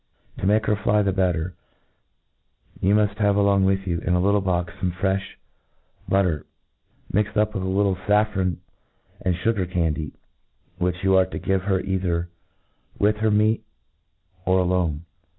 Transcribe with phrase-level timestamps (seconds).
[0.39, 1.53] To make her fly the better,
[2.79, 5.21] you muft have along with you, in a little box, fome frefh
[6.09, 6.43] but ter,
[7.13, 8.57] mixed up with a little faffron
[9.21, 10.11] and fugar can dy,
[10.79, 12.29] which you arc to give her either
[12.97, 13.63] with her meat,
[14.47, 15.05] _or alone.